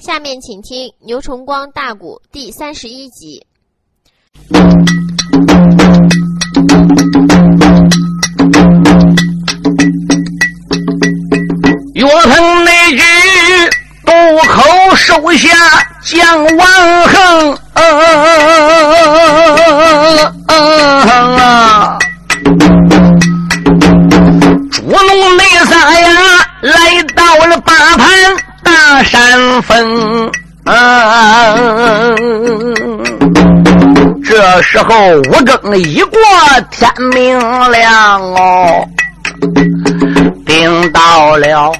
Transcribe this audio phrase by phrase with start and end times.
[0.00, 3.44] 下面请听牛崇光大鼓第三十一集。
[11.94, 13.02] 岳鹏那句
[14.06, 14.10] 渡
[14.48, 15.50] 口收下
[16.02, 16.66] 将王
[17.06, 17.82] 横，捉
[29.10, 30.30] 山峰。
[34.22, 36.20] 这时候五更一过，
[36.70, 37.36] 天明
[37.72, 38.88] 亮哦。
[40.46, 41.72] 领到了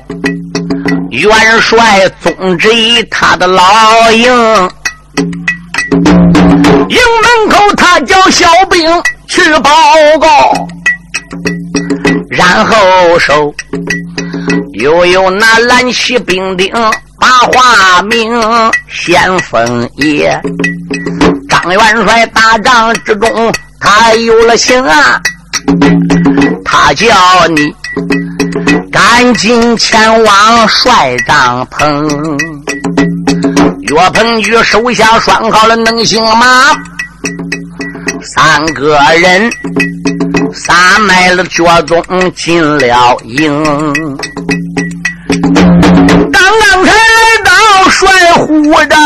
[1.12, 3.62] 元帅总之一他的老
[4.10, 4.24] 营，
[6.88, 8.90] 营门口他叫小兵
[9.28, 9.70] 去报
[10.20, 10.52] 告，
[12.28, 13.54] 然后手
[14.72, 16.72] 又有那蓝旗兵丁
[17.20, 18.42] 把话明，
[18.88, 20.40] 先锋爷
[21.48, 25.20] 张元帅大帐之中他有了心啊，
[26.64, 27.06] 他叫
[27.48, 27.72] 你。
[28.90, 32.38] 赶紧前往帅帐篷，
[33.82, 36.72] 岳鹏举手下拴好了能行吗，
[38.22, 39.50] 三个人
[40.52, 42.02] 撒迈了脚踪
[42.34, 43.62] 进了营。
[46.32, 46.92] 刚刚才
[48.00, 48.08] 帅
[48.46, 48.96] 府的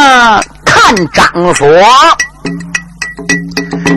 [0.64, 1.66] 看张所。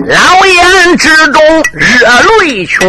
[0.07, 2.09] 老眼之中热
[2.41, 2.87] 泪穷，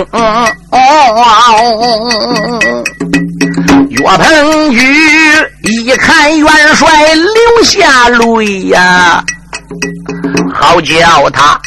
[3.91, 4.78] 岳鹏举
[5.65, 9.22] 一看元帅流下泪呀，
[10.55, 11.61] 好叫他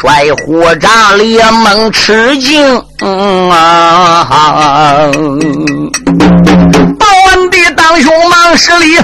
[0.00, 2.82] 帅虎帐里猛吃惊
[3.50, 5.08] 啊！
[7.56, 8.96] 报完的当兄忙施礼，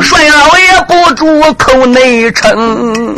[0.00, 3.14] 帅老爷不住口内称。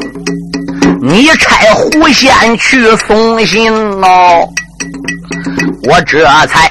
[1.01, 4.49] 你差狐仙去送信哦，
[5.85, 6.71] 我这才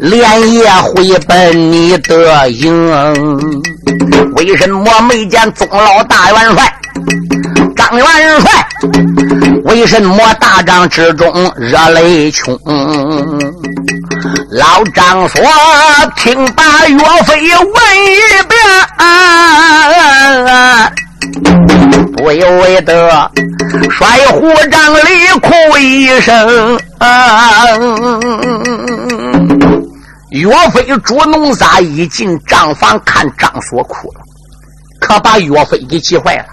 [0.00, 2.90] 连夜回奔你的营。
[4.36, 6.74] 为什么没见宗老大元帅
[7.76, 8.06] 张元
[8.40, 8.66] 帅？
[9.64, 12.58] 为什么大帐之中热泪穷？
[14.50, 15.42] 老张说
[16.16, 17.74] ：“听把岳飞问
[18.04, 18.18] 一
[18.48, 18.58] 遍。”
[22.16, 23.30] 不由得，
[23.90, 26.78] 摔虎帐里哭一声。
[30.30, 34.20] 岳飞捉弄仨一进帐房，看张锁哭了，
[35.00, 36.44] 可把岳飞给急坏了。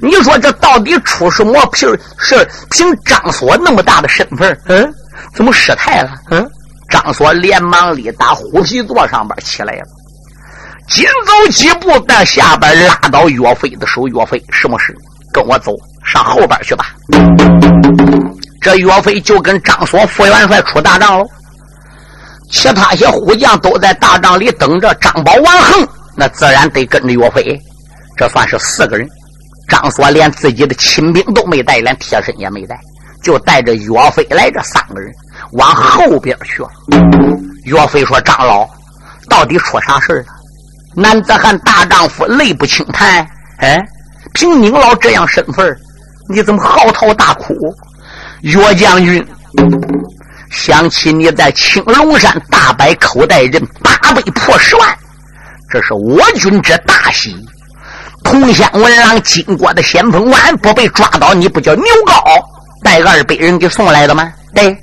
[0.00, 1.88] 你说这到底出什么凭？
[2.18, 4.94] 是凭张锁那么大的身份，嗯，
[5.34, 6.10] 怎么失态了？
[6.30, 6.46] 嗯，
[6.90, 9.82] 张锁连忙里打虎皮座上边起来了。
[10.88, 14.06] 紧走几步，在下边拉到岳飞的手。
[14.06, 14.94] 岳飞，什么事？
[15.32, 15.72] 跟我走，
[16.04, 16.94] 上后边去吧。
[18.60, 21.26] 这岳飞就跟张锁副元帅出大帐喽。
[22.50, 24.94] 其他些虎将都在大帐里等着。
[24.96, 27.58] 张宝、王恒那自然得跟着岳飞。
[28.16, 29.08] 这算是四个人。
[29.68, 32.78] 张锁连自己的亲兵都没带，连贴身也没带，
[33.24, 35.10] 就带着岳飞来这三个人
[35.52, 36.68] 往后边去了。
[37.64, 38.68] 岳飞说：“长老，
[39.28, 40.26] 到底出啥事了？”
[40.94, 43.26] 男子汉大丈夫泪不轻弹，
[43.56, 43.82] 哎，
[44.34, 45.74] 凭您老这样身份，
[46.28, 47.54] 你怎么嚎啕大哭？
[48.42, 49.26] 岳将军，
[50.50, 54.98] 想起你在青龙山大摆口袋人八倍破十万，
[55.70, 57.34] 这是我军之大喜。
[58.22, 62.14] 同乡文郎经过的先锋关不被抓到，你不叫牛高
[62.84, 64.30] 带二百人给送来的吗？
[64.54, 64.76] 对，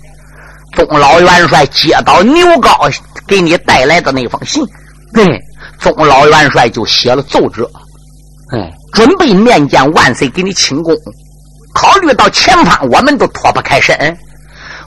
[0.76, 2.94] 宗老元帅接到牛皋
[3.28, 4.62] 给你带来的那封信，
[5.14, 5.40] 对。
[5.80, 7.70] 宗老元帅就写了奏折，
[8.52, 10.96] 哎，准备面见万岁，给你请功。
[11.74, 14.18] 考虑到前方我们都脱不开身，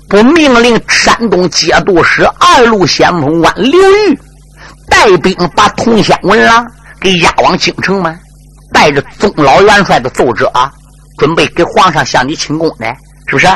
[0.09, 4.19] 不命令山东节度使二路先锋官刘裕
[4.89, 6.65] 带兵把同乡文郎
[7.01, 8.17] 给押往京城吗？
[8.73, 10.71] 带着宗老元帅的奏折啊，
[11.19, 12.87] 准备给皇上向你请功呢，
[13.27, 13.49] 是不是？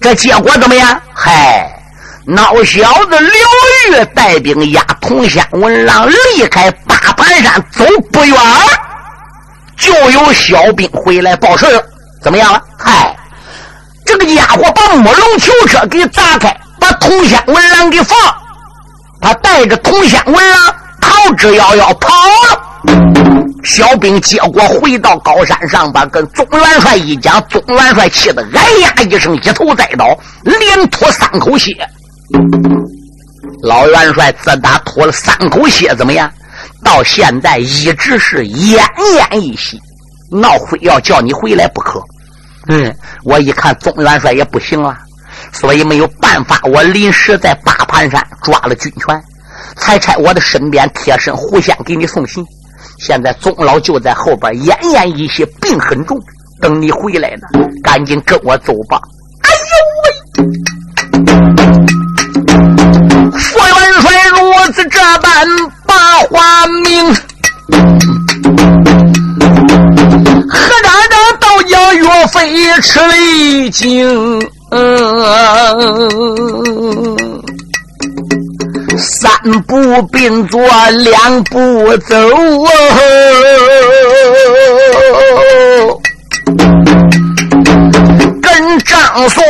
[0.00, 1.00] 这结果怎么样？
[1.14, 1.74] 嗨！
[2.26, 3.30] 老小子刘
[3.98, 8.36] 玉带兵押同乡文郎离开八盘山走不远，
[9.78, 11.82] 就有小兵回来报事了。
[12.22, 12.60] 怎么样了？
[12.78, 13.16] 嗨，
[14.04, 18.18] 这个家伙把木龙囚车给砸开，把同乡文郎给放，
[19.22, 23.47] 他带着同乡文郎逃之夭夭跑了。
[23.64, 31.76] 小兵结果回到高山上把，跟总元帅一讲，总元帅气得哎呀一声，一头栽倒，连吐三口血。
[33.62, 36.30] 老元帅自打吐了三口血，怎么样？
[36.84, 39.78] 到现在一直是奄奄一息，
[40.30, 42.00] 闹非要叫你回来不可。
[42.68, 42.94] 嗯，
[43.24, 44.96] 我一看宗元帅也不行了，
[45.52, 49.22] 所以没有办法，我临时在八盘山抓了军权，
[49.76, 52.44] 才差我的身边贴身狐仙给你送信。
[52.98, 56.18] 现在宗老就在后边奄奄一息，病很重，
[56.60, 57.46] 等你回来呢，
[57.82, 59.00] 赶紧跟我走吧。
[59.42, 59.72] 哎呦
[60.04, 60.10] 喂！
[63.38, 65.46] 副元帅如此这般
[65.86, 65.94] 把
[66.28, 67.14] 话明，
[70.48, 74.50] 何战长倒叫岳飞吃了一惊。
[80.02, 80.60] 并作
[80.90, 82.68] 两步走哦，
[88.42, 89.44] 跟张所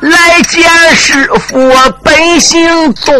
[0.00, 1.70] 来见师傅
[2.02, 3.14] 本姓宗，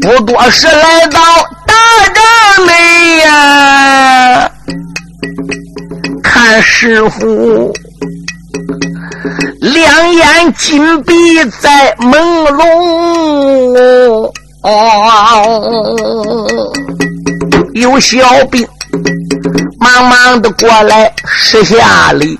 [0.00, 1.20] 不多时来到
[1.66, 1.74] 大
[2.14, 2.22] 帐
[2.66, 4.50] 内呀，
[6.22, 7.72] 看师傅。
[9.60, 12.16] 两眼紧闭在朦
[12.52, 14.32] 胧，
[17.74, 18.18] 有小
[18.50, 18.66] 兵
[19.78, 22.38] 忙忙的过来施下礼。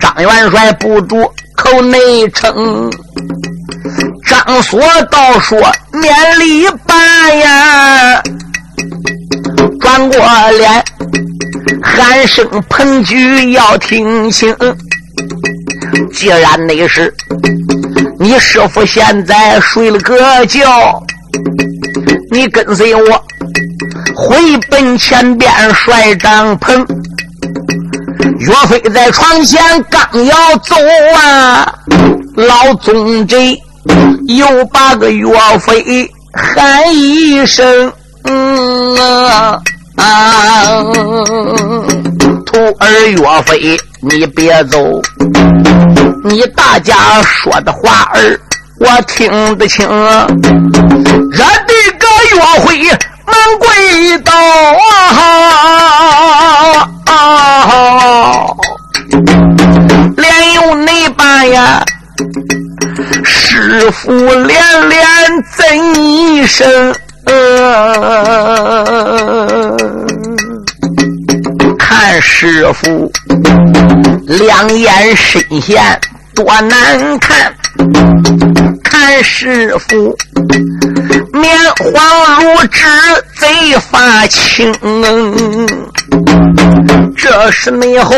[0.00, 1.16] 张元帅不住
[1.56, 2.90] 口内称，
[4.28, 5.58] 张所道说
[5.92, 8.22] 免礼办呀，
[9.80, 10.18] 转过
[10.58, 10.84] 脸
[11.82, 14.54] 喊声彭举要听清。
[16.12, 17.12] 既然那是
[18.18, 21.02] 你师傅现在睡了个觉，
[22.30, 23.24] 你跟随我
[24.14, 26.86] 回奔前边帅帐篷。
[28.38, 29.60] 岳飞在床前
[29.90, 30.74] 刚要走
[31.14, 31.74] 啊，
[32.34, 33.56] 老宗贼
[34.26, 37.92] 又把个岳飞喊一声
[38.24, 39.60] ：“嗯啊！”
[39.96, 40.82] 啊
[42.46, 44.78] 徒儿岳飞，你别走。
[46.24, 48.40] 你大家说的话儿，
[48.78, 49.88] 我听得清。
[49.88, 52.36] 惹得个岳
[52.66, 52.90] 飞
[53.26, 54.32] 满跪倒
[57.06, 57.14] 啊！
[60.16, 61.84] 连有那般呀，
[63.24, 65.00] 师傅连连
[65.56, 66.94] 赠一声，
[67.26, 67.36] 呃
[71.78, 73.10] 看师傅
[74.26, 76.00] 两眼深陷。
[76.34, 77.54] 多难看！
[78.82, 80.16] 看师傅
[81.34, 82.88] 面黄如纸，
[83.38, 83.46] 贼
[83.90, 84.72] 发青。
[87.14, 88.14] 这时内后，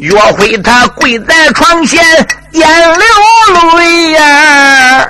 [0.00, 2.04] 岳飞他跪在床前，
[2.52, 5.08] 眼流泪呀，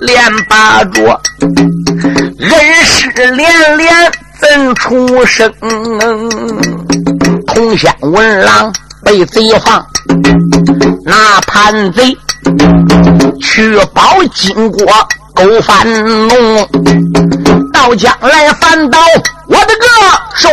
[0.00, 1.20] 连把着
[2.38, 2.50] 人
[2.84, 5.52] 事连连怎出声？
[7.46, 8.72] 同乡文郎。
[9.04, 9.86] 被贼放，
[11.04, 12.16] 那叛贼
[13.38, 14.86] 去保金国，
[15.34, 15.86] 勾翻
[16.26, 16.68] 弄，
[17.70, 18.98] 到将来反倒
[19.46, 19.86] 我的个
[20.34, 20.48] 手，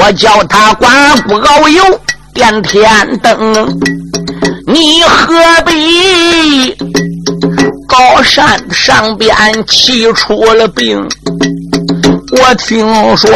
[0.00, 2.00] 我叫他刮骨熬油
[2.32, 3.78] 点天灯，
[4.66, 5.36] 你何
[5.66, 6.74] 必
[7.90, 9.34] 高山上边
[9.66, 10.96] 气出了病？
[12.38, 13.28] 我听说。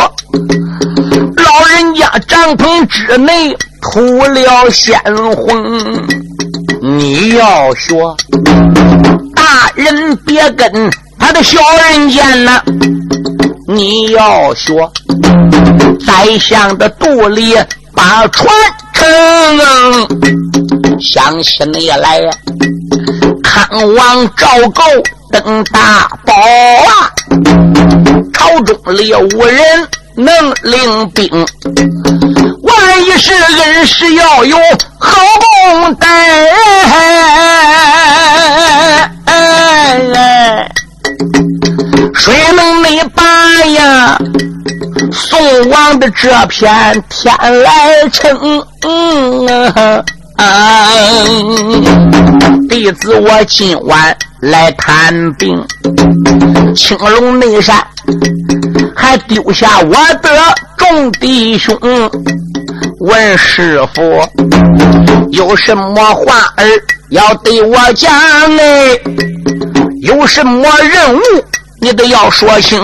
[1.37, 4.97] 老人家帐篷之内吐了鲜
[5.35, 6.07] 红，
[6.81, 8.17] 你要说
[9.35, 10.71] 大人别跟
[11.19, 11.59] 他的小
[11.91, 12.63] 人见呐，
[13.67, 14.91] 你要说
[16.07, 17.57] 宰相的肚里
[17.93, 18.49] 把传
[18.93, 19.05] 承，
[21.01, 22.31] 想起你来呀
[23.75, 24.83] 呀，看望赵构
[25.33, 27.11] 登大宝啊，
[28.33, 29.89] 朝中里无人。
[30.17, 31.29] 能领兵，
[32.63, 34.57] 万一是恩师要有
[35.01, 36.07] 好功待，
[42.15, 43.25] 谁能没把
[43.65, 44.17] 呀
[45.11, 48.65] 宋王的这片天来称？
[52.69, 55.65] 弟子我今晚来探病，
[56.75, 57.77] 青龙内山
[58.97, 60.31] 还丢下我的
[60.77, 61.79] 众弟兄。
[63.01, 64.03] 问师傅
[65.33, 66.67] 有什么话儿
[67.11, 68.13] 要对我讲？
[68.59, 68.99] 哎，
[70.03, 71.21] 有什么任务
[71.81, 72.81] 你都要说清。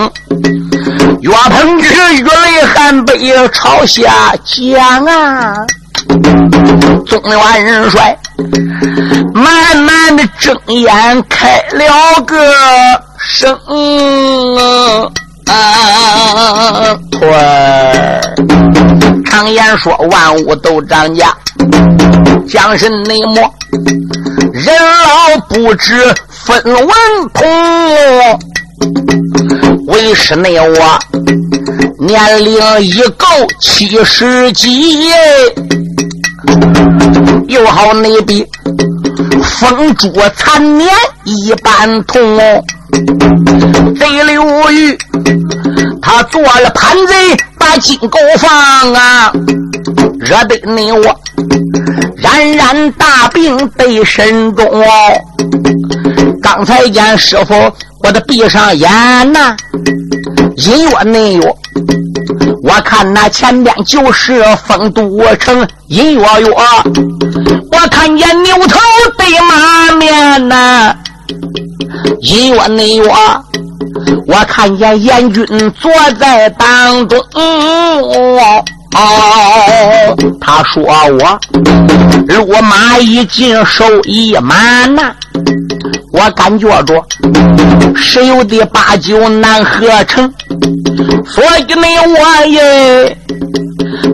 [1.21, 5.53] 岳鹏之玉泪含悲朝下讲啊。
[7.05, 8.17] 总元帅
[9.33, 12.37] 慢慢的睁眼开了个
[13.19, 13.57] 声
[15.45, 16.97] 啊！
[17.11, 17.29] 对，
[19.25, 21.35] 常言说万物都涨价，
[22.47, 23.53] 江神内魔，
[24.53, 26.87] 人老不知分文
[27.33, 27.47] 通。
[29.87, 30.99] 为师内我
[31.99, 33.27] 年龄已够
[33.59, 35.09] 七十几，
[37.47, 38.45] 又好那比
[39.43, 40.89] 风烛残年
[41.23, 42.63] 一般痛哦。
[43.99, 44.97] 贼刘玉
[46.01, 49.31] 他做了叛贼，把金狗放啊，
[50.19, 51.03] 惹得你我
[52.17, 54.85] 冉冉大病被身中哦。
[56.41, 57.53] 刚才见师傅。
[58.03, 58.89] 我得闭上眼
[59.31, 59.55] 呐，
[60.57, 61.57] 音乐内有，
[62.63, 66.55] 我看那前边就是丰都城，音乐乐，
[67.71, 68.79] 我看见牛头
[69.17, 70.95] 对马面呐，
[72.21, 73.11] 音乐内有，
[74.27, 78.63] 我看见阎君坐在当中，哦
[78.95, 81.39] 哦，他说我
[82.27, 85.13] 落马一进手一满呐。
[86.13, 87.01] 我感觉着
[87.95, 90.31] 十有的八九难合成，
[91.25, 93.17] 所以呢，我也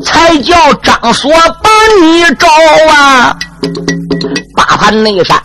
[0.04, 1.70] 才叫张锁把
[2.02, 2.48] 你找
[2.94, 3.36] 啊！
[4.56, 5.38] 八盘内山，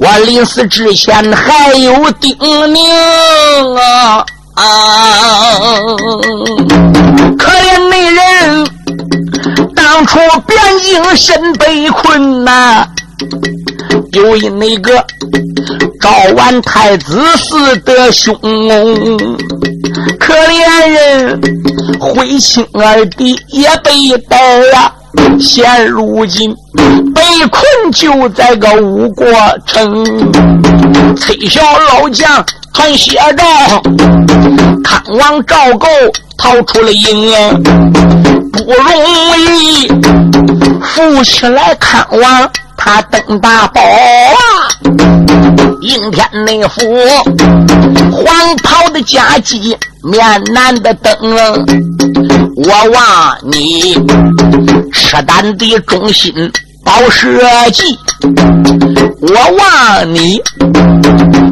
[0.00, 4.24] 我临死之前还有叮咛啊！
[7.38, 8.66] 可怜那人
[9.74, 12.86] 当初边境身被困呐。
[14.12, 15.04] 就因那个
[16.04, 18.38] 赵完太子死得凶，
[20.20, 21.40] 可怜人
[21.98, 23.90] 徽钦二弟也被
[24.28, 24.92] 逮了。
[25.40, 26.54] 现如今
[27.14, 29.26] 被困就在个吴国
[29.64, 30.04] 城，
[31.16, 32.44] 崔小老将
[32.74, 33.42] 传写着，
[34.84, 35.88] 看望赵构
[36.36, 37.32] 逃出了营，
[38.52, 39.88] 不容易
[40.82, 42.50] 扶起来看望。
[42.76, 44.63] 他登大宝啊，
[45.80, 46.80] 应天内府
[48.10, 51.14] 黄袍的夹击面南的登，
[52.56, 53.94] 我望你
[54.92, 56.32] 赤胆的忠心
[56.84, 57.28] 保社
[57.72, 57.98] 稷，
[59.20, 60.40] 我望你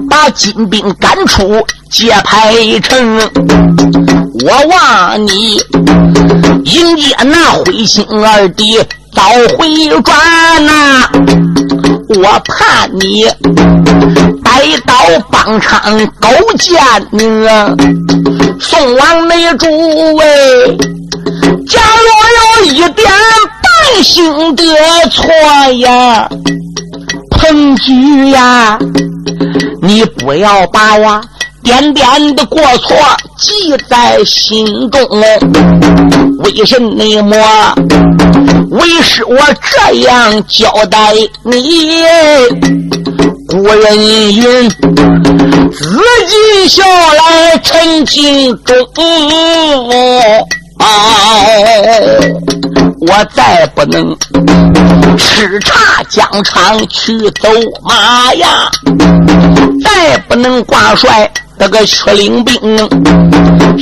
[0.09, 3.19] 把金兵赶出界牌城，
[4.45, 5.61] 我望你
[6.65, 8.79] 迎接那灰心二弟。
[9.15, 9.23] 早
[9.59, 9.69] 回
[10.03, 11.07] 转呐！
[12.21, 13.25] 我怕你
[14.43, 14.51] 带
[14.87, 14.95] 刀
[15.31, 15.81] 帮场
[16.21, 16.29] 勾
[16.59, 17.21] 践你
[18.61, 19.67] 送往内诸
[20.15, 20.77] 位。
[21.69, 23.11] 假若有一点
[23.63, 24.63] 百姓的
[25.11, 25.33] 错
[25.79, 26.29] 呀，
[27.31, 28.79] 彭举呀，
[29.83, 31.23] 你不要把呀。
[31.63, 32.97] 点点的过错
[33.39, 35.01] 记在心中，
[36.41, 36.77] 为什
[37.23, 37.37] 么？
[38.71, 39.37] 为师我
[39.71, 42.05] 这样交代你。
[43.49, 43.99] 古人
[44.35, 44.69] 云
[45.73, 48.77] ：“自己笑来陈情中。”
[53.01, 54.17] 我再不能
[55.19, 57.49] 叱咤疆场去走
[57.83, 58.71] 马呀，
[59.85, 61.31] 再不能挂帅。
[61.59, 62.59] 这个驱领兵，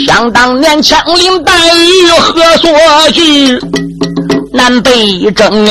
[0.07, 2.71] 想当年枪林弹雨何所
[3.13, 3.59] 惧？
[4.53, 5.65] 南北征，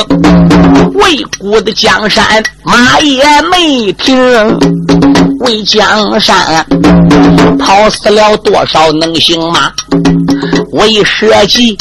[0.94, 4.58] 为国的江山马也没停。
[5.40, 6.64] 为江山
[7.58, 9.70] 跑死了多少能行吗？
[10.72, 11.76] 为社稷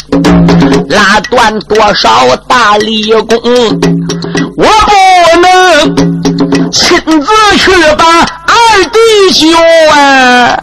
[0.89, 3.39] 拉断多少大立功？
[4.58, 8.27] 我不能亲自去把。
[8.50, 9.51] 二弟兄
[9.91, 10.58] 啊，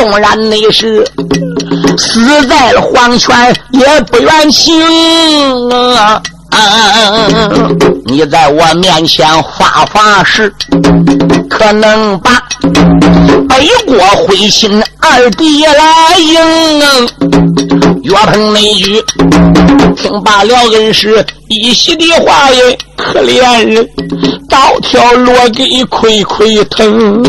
[0.00, 1.04] 纵然你是
[1.98, 4.74] 死在了黄泉，也不愿醒
[5.94, 6.22] 啊！
[8.06, 9.28] 你在我面前
[9.58, 10.50] 发发誓，
[11.50, 12.40] 可能吧
[13.86, 16.40] 国灰心二弟来迎？
[18.02, 19.02] 岳鹏那句
[19.96, 23.86] 听罢了，恩师一席的话也可怜人，
[24.48, 27.22] 刀条落给亏亏疼。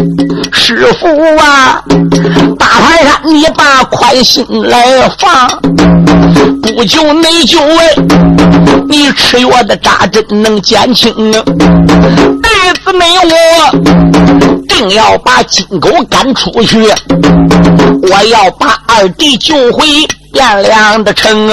[0.52, 1.08] 师傅
[1.38, 1.84] 啊，
[2.58, 5.50] 大盘山，你把宽心来放，
[6.62, 7.96] 不救内救哎，
[8.88, 11.44] 你吃药的扎针能减轻啊。
[12.42, 12.50] 弟
[12.84, 13.32] 子没我，
[14.82, 16.92] 定要把金狗赶出去，
[18.02, 19.86] 我要把二弟救回
[20.34, 21.48] 汴梁的城。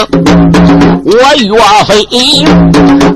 [1.04, 2.02] 我岳飞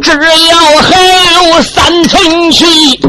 [0.02, 0.12] 只
[0.50, 1.00] 要还
[1.46, 3.00] 有三寸气，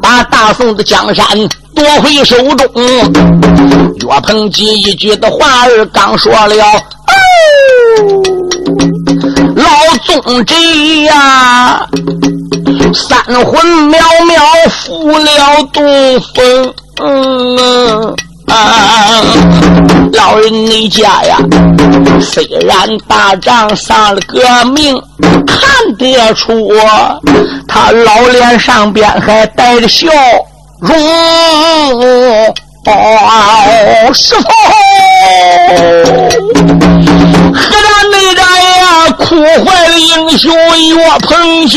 [0.00, 1.26] 把大宋的江山
[1.74, 2.66] 夺回手中。
[4.00, 6.56] 岳鹏几一句的话儿刚说了，
[9.56, 9.64] 老
[10.04, 10.54] 宗这
[11.04, 11.86] 呀，
[12.94, 16.74] 三魂渺渺赴了东风。
[17.02, 18.14] 嗯
[18.46, 19.22] 啊，
[20.12, 21.36] 老人你家呀，
[22.20, 24.98] 虽然打仗丧了个命，
[25.46, 26.70] 看得出
[27.68, 30.06] 他老脸上边还带着笑
[30.80, 30.96] 容。
[32.92, 34.42] 哦，师傅，
[37.52, 38.40] 河南内战
[38.78, 39.24] 呀，哭
[39.64, 41.76] 坏了英雄岳鹏举。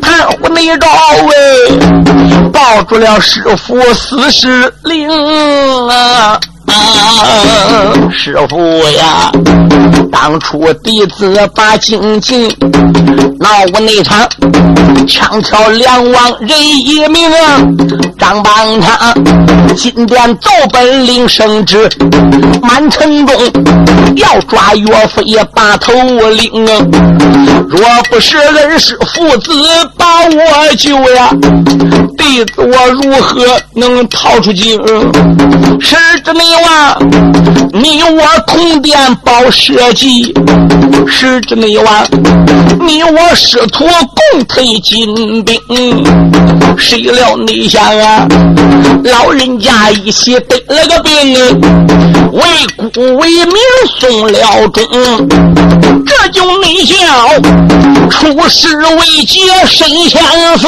[0.00, 0.88] 盘虎内招
[1.26, 1.78] 喂，
[2.52, 5.08] 抱住了师傅死尸灵
[5.88, 6.38] 啊！
[8.12, 8.58] 师傅
[8.90, 9.32] 呀，
[10.12, 12.48] 当初弟子把精进
[13.40, 14.28] 闹过那场，
[15.06, 17.30] 枪挑两王人一命，
[18.18, 19.14] 张邦昌
[19.74, 21.88] 今天奏本领圣旨，
[22.62, 23.34] 满城中
[24.16, 25.92] 要抓岳飞把头
[26.30, 26.84] 领啊，
[27.68, 27.80] 若
[28.10, 29.52] 不是恩师父子
[29.96, 31.30] 把我救呀，
[32.16, 33.44] 弟子我如何
[33.74, 34.78] 能逃出京？
[35.80, 36.98] 是这内王，
[37.72, 40.32] 你我通电报社稷；
[41.06, 42.06] 是这内王，
[42.80, 43.86] 你我师徒
[44.32, 45.58] 共退金兵。
[46.76, 48.26] 谁料内想啊，
[49.04, 51.12] 老人家一起得了个病，
[52.32, 52.42] 为
[52.94, 53.54] 国为民
[53.98, 55.28] 送了终。
[56.06, 56.96] 这就内笑，
[58.10, 60.20] 出师未捷身相
[60.58, 60.66] 思。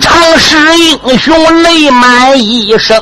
[0.00, 2.98] 长使英雄泪满衣裳。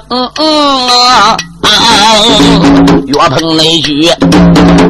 [3.06, 4.10] 岳鹏那句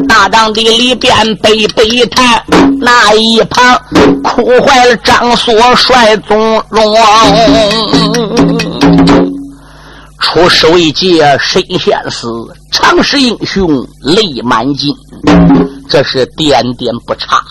[0.07, 2.43] 大帐的里边悲悲叹，
[2.79, 3.79] 那一旁
[4.23, 6.97] 哭坏了张所帅总荣。
[10.19, 12.27] 出手一劫身先死，
[12.71, 14.93] 长使英雄泪满襟，
[15.89, 17.41] 这是点点不差。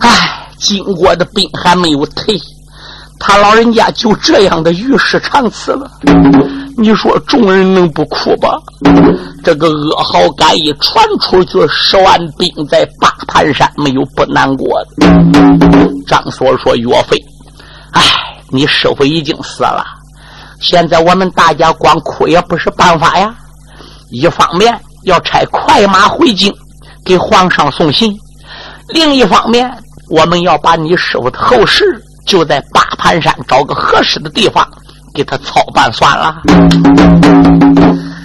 [0.00, 2.38] 唉，经过的兵还没有退。
[3.18, 5.90] 他老人家就这样的与世长辞了，
[6.76, 8.58] 你说众人能不哭吧？
[9.42, 15.06] 这个噩耗感一传出去，十万兵在八盘山没有不难过的。
[16.06, 17.16] 张所说：“岳飞，
[17.92, 18.02] 哎，
[18.50, 19.84] 你师傅已经死了，
[20.60, 23.34] 现在我们大家光哭也不是办法呀。
[24.10, 26.52] 一方面要差快马回京
[27.04, 28.16] 给皇上送信，
[28.88, 29.70] 另一方面
[30.08, 31.84] 我们要把你师傅的后事。”
[32.26, 34.66] 就在八盘山找个合适的地方
[35.14, 36.34] 给他操办算了。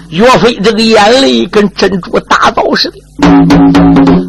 [0.08, 2.96] 岳飞这个眼泪跟珍珠打造似的，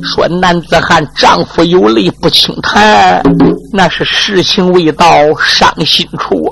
[0.04, 3.24] 说：“男子汉丈夫有泪不轻弹，
[3.72, 5.08] 那是事情未到
[5.40, 6.52] 伤心处。”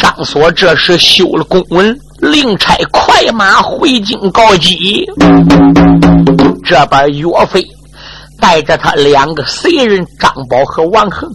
[0.00, 5.06] 张所这时修了公文，令差快马回京告急。
[6.64, 7.66] 这边岳飞。
[8.42, 11.30] 带着他两个随人张宝和王恒，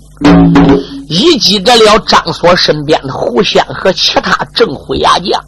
[1.08, 5.40] 以及得了张所身边的胡仙和其他正辉牙将，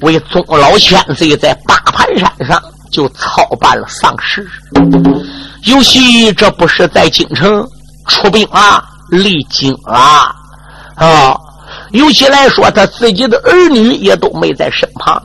[0.00, 4.44] 为宗老千岁在八盘山上就操办了丧事。
[5.66, 7.64] 尤其这不是在京城
[8.08, 10.34] 出兵啊，离京啊，
[10.96, 11.38] 啊！
[11.92, 15.20] 尤其来说，他自己的儿女也都没在身旁。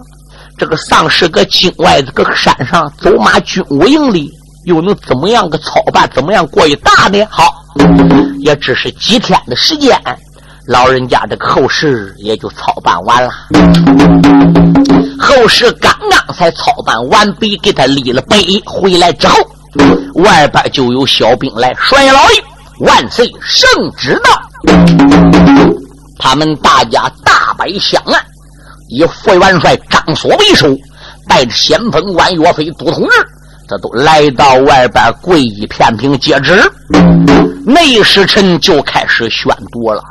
[0.57, 4.31] 这个丧事搁京外这个山上走马军务营里。
[4.65, 6.09] 又能怎么样个操办？
[6.11, 7.23] 怎么样过一大呢？
[7.29, 7.53] 好，
[8.39, 9.95] 也只是几天的时间，
[10.65, 13.29] 老人家这个后事也就操办完了。
[15.19, 18.59] 后事刚刚才操办完毕，给他立了碑。
[18.65, 19.37] 回来之后，
[20.15, 22.43] 外边就有小兵来：“帅老爷，
[22.79, 24.41] 万岁，圣旨到！”
[26.17, 28.23] 他们大家大摆香案，
[28.89, 30.67] 以副元帅张所为首，
[31.27, 33.27] 带着先锋官岳飞杜同志。
[33.67, 36.61] 这都来到外边跪一片平接旨，
[37.65, 40.03] 内侍臣就开始宣读了。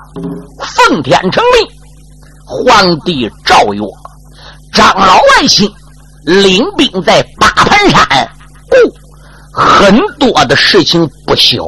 [0.59, 1.69] 奉天承命，
[2.45, 3.81] 皇帝诏曰：
[4.73, 5.71] 张老外卿
[6.25, 8.29] 领兵在八盘山，
[8.69, 8.77] 故
[9.53, 11.59] 很多的事情不小。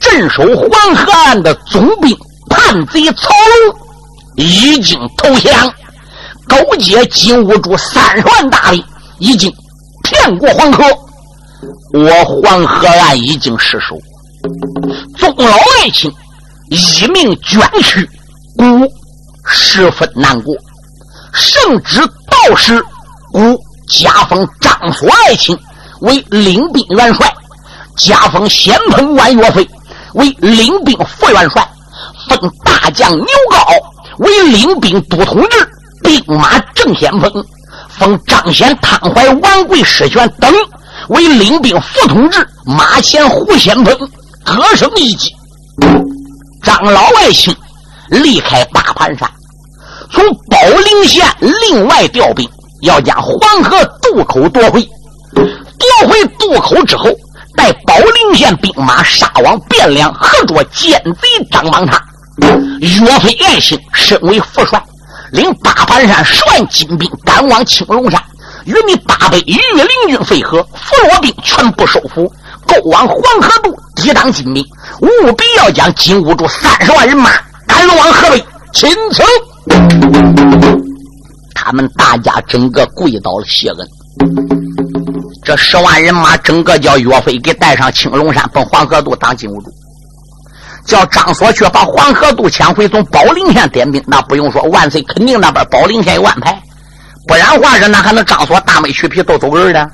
[0.00, 2.16] 镇守黄河岸的总兵
[2.48, 3.28] 叛贼曹
[3.64, 3.76] 龙
[4.36, 5.72] 已经投降，
[6.48, 8.84] 勾结金兀术三十万大兵
[9.18, 9.52] 已经。
[10.08, 10.84] 骗过黄河，
[11.94, 13.98] 我黄河岸已经失守。
[15.18, 16.08] 宗老爱卿
[16.70, 18.08] 一命捐躯，
[18.56, 18.64] 孤
[19.44, 20.54] 十分难过。
[21.32, 22.80] 圣旨道士
[23.32, 25.58] 孤加封张所爱卿
[26.02, 27.34] 为领兵元帅，
[27.96, 29.68] 加封先锋万岳飞
[30.14, 31.68] 为领兵副元帅，
[32.28, 33.82] 封大将牛皋
[34.18, 35.68] 为领兵都统制，
[36.02, 37.30] 兵马正先锋，
[37.88, 40.52] 封张显、汤怀、王贵、史权等
[41.08, 44.10] 为领兵副统制，马前胡先锋，
[44.44, 45.30] 各升一级。
[46.62, 47.54] 张老外卿
[48.08, 49.30] 离开大盘山，
[50.10, 52.48] 从宝陵县另外调兵，
[52.82, 54.82] 要将黄河渡口夺回。
[55.34, 57.10] 夺回渡口之后，
[57.54, 62.00] 带宝陵县兵马杀往汴梁，合作奸贼张邦昌。
[62.80, 64.82] 岳飞爱卿身为副帅，
[65.32, 68.22] 领八盘山十万精兵赶往青龙山，
[68.64, 72.30] 与你八百御林军会合，俘虏兵全部收复，
[72.66, 74.64] 勾往黄河渡抵挡金兵，
[75.00, 77.30] 务必要将金兀术三十万人马
[77.66, 78.44] 赶往河北。
[78.72, 79.24] 秦城，
[81.54, 83.88] 他们大家整个跪倒了谢恩。
[85.42, 89.72] 这十万人马整个叫岳飞给带上青龙山，奔黄河渡当金兀术。
[90.86, 96.56] 叫张所去把黄河渡抢回，从宝陵县点兵，那不用说，万岁肯定那边宝陵县有安排，
[97.26, 99.86] 不然话是那还能张所大美去皮都走人呢，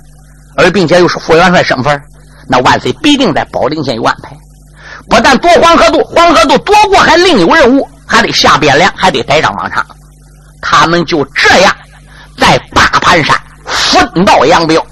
[0.57, 2.01] 而并且又是副元帅身份，
[2.47, 4.37] 那万岁必定在宝陵县有安排。
[5.09, 9.85] 不但夺黄河渡，黄河渡夺过还另有任务，还得下汴梁，还得逮张邦昌。
[10.61, 11.75] 他们就这样
[12.39, 14.85] 在八盘山分道扬镳。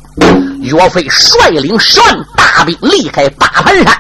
[0.62, 3.96] 岳飞率领十万大兵离开八盘山。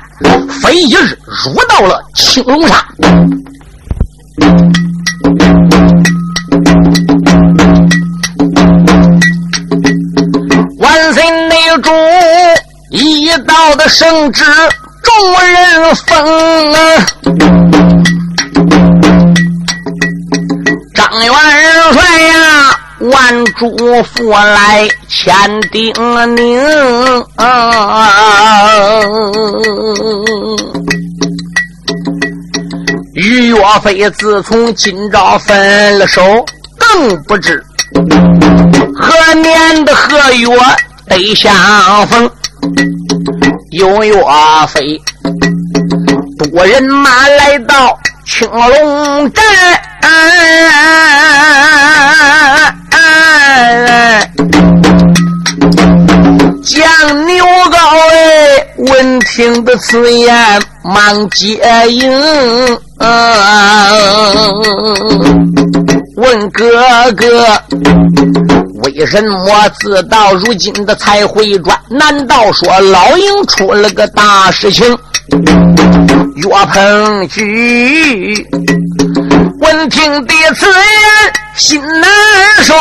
[0.62, 2.84] 飞一日入到了青龙山，
[10.78, 11.90] 万岁内主
[12.90, 14.44] 一道的圣旨，
[15.02, 17.59] 众人奉啊。
[23.20, 25.92] 万主父来签订
[26.34, 26.58] 名。
[33.12, 36.22] 与岳飞自从今朝分了手，
[36.78, 37.62] 更不知
[38.96, 40.48] 何年的何月
[41.06, 41.52] 得相
[42.06, 42.30] 逢。
[43.70, 44.14] 有岳
[44.68, 44.98] 飞
[46.38, 49.44] 多人马来到青龙镇。
[56.64, 57.78] 将牛高
[58.10, 62.10] 哎，闻听的此言忙接应，
[66.16, 67.60] 问哥哥，
[68.84, 71.76] 为什么自到如今的才回转？
[71.88, 74.86] 难道说老鹰出了个大事情？
[76.36, 78.46] 岳鹏举
[79.60, 80.74] 闻听的此言
[81.60, 82.10] 心难
[82.64, 82.74] 受。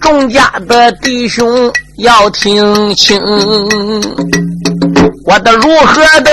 [0.00, 3.20] 众家的弟兄要听清，
[5.26, 6.32] 我的如何的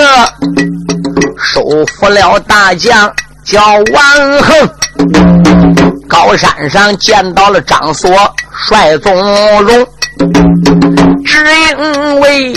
[1.36, 1.60] 收
[1.98, 3.12] 服了大将
[3.44, 3.60] 叫
[3.92, 4.70] 王恒？
[6.08, 8.10] 高山上见到了张所
[8.66, 9.14] 帅宗
[9.64, 9.86] 荣，
[11.26, 12.52] 只因为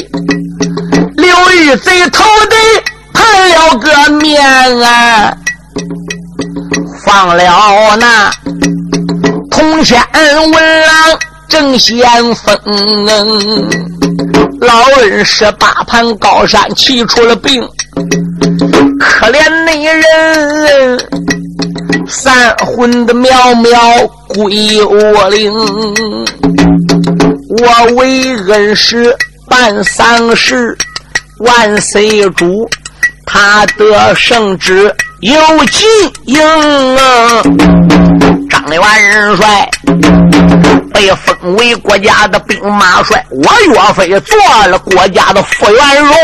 [1.17, 2.55] 刘玉贼头的
[3.11, 4.41] 叛了个面
[4.81, 5.37] 啊，
[7.05, 8.31] 放了那。
[9.49, 10.01] 通天
[10.51, 11.99] 文郎正先
[12.35, 12.55] 锋，
[14.61, 17.61] 老恩十八盘高山气出了病，
[18.99, 20.99] 可怜那人
[22.07, 23.29] 三魂的渺
[23.61, 25.53] 渺归我灵，
[27.59, 29.15] 我为恩师
[29.49, 30.75] 办丧事，
[31.39, 32.67] 万岁主
[33.25, 34.95] 他得圣旨。
[35.21, 35.87] 有金
[36.25, 36.41] 营
[36.97, 37.43] 啊，
[38.49, 39.69] 张元帅
[40.91, 44.35] 被封为国家的兵马帅，我岳飞做
[44.67, 46.15] 了国家的副元荣。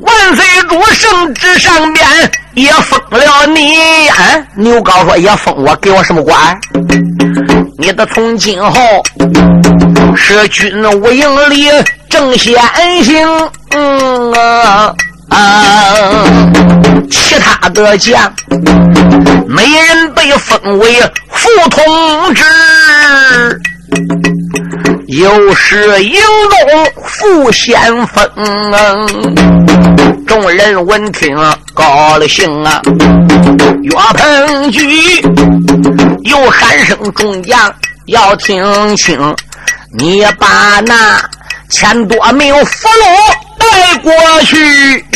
[0.00, 4.16] 万岁主圣旨上边也封了你，啊，
[4.56, 6.58] 牛皋说也封我，给我什么官？
[7.78, 8.80] 你的从今后
[10.16, 11.68] 是军务营里
[12.08, 12.58] 正先
[13.04, 14.94] 行，嗯啊。
[15.30, 16.14] 啊！
[17.10, 18.32] 其他的将，
[19.46, 22.44] 没人被封为副统制，
[25.08, 26.58] 又是营中
[27.04, 28.24] 副先锋。
[30.26, 31.36] 众人闻听
[31.74, 32.80] 高了兴啊！
[33.82, 35.20] 岳鹏举
[36.24, 37.74] 又喊声：“众将
[38.06, 39.18] 要听清，
[39.98, 41.20] 你把那
[41.70, 44.12] 千多名俘虏。”带过
[44.44, 45.06] 去，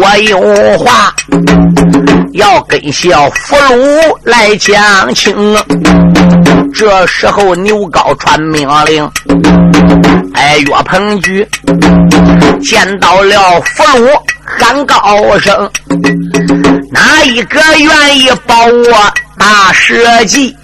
[0.00, 0.38] 我有
[0.78, 1.12] 话
[2.34, 5.34] 要跟小俘虏来讲清。
[6.74, 9.10] 这时候牛皋传命令，
[10.34, 11.48] 哎，岳鹏举
[12.62, 15.70] 见到了俘虏，喊高声：
[16.92, 20.54] 哪一个愿意保我大社稷？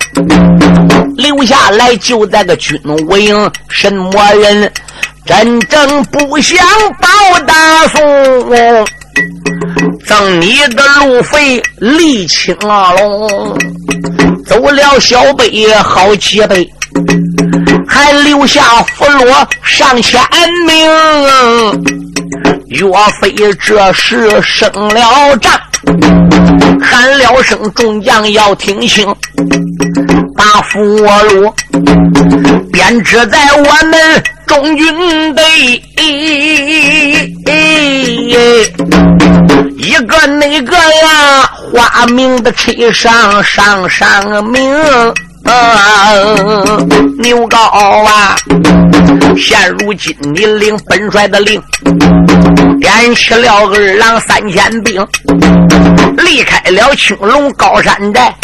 [1.17, 4.73] 留下来就在个军委营，什么人
[5.25, 6.59] 真正不想
[7.01, 8.51] 保大宋？
[10.07, 13.59] 赠你的路费李青龙，
[14.47, 16.69] 走了小辈好几倍，
[17.87, 20.21] 还留下俘虏上千
[20.67, 20.91] 名。
[22.69, 22.87] 岳
[23.21, 25.53] 飞这时升了帐，
[26.83, 29.07] 喊了声众将要听清，
[30.37, 31.53] 把俘虏
[32.73, 35.45] 编织在我们中军队。
[39.77, 44.63] 一个那个呀，花名的车上上上名，
[47.19, 48.37] 牛高啊！
[49.37, 51.61] 现如今你领本帅的令，
[52.81, 55.07] 点起了二郎三千兵，
[56.19, 58.35] 离开了青龙高山寨，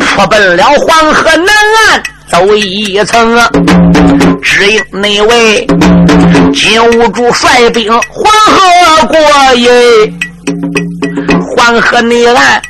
[0.00, 2.02] 出奔了黄河南岸。
[2.28, 3.38] 走一层，
[4.42, 5.64] 只因那位
[6.52, 9.70] 金兀术率兵黄河过耶，
[11.54, 12.60] 黄河内岸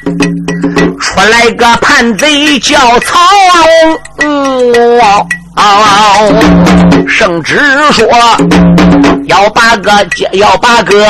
[0.99, 3.19] 出来个叛贼叫曹
[3.61, 4.01] 洪。
[7.09, 7.59] 圣旨
[7.93, 8.07] 说
[9.27, 9.91] 要把个
[10.33, 11.07] 要把个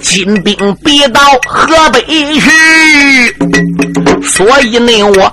[0.00, 2.00] 金兵逼到河北
[2.38, 2.50] 去，
[4.24, 5.32] 所以呢，我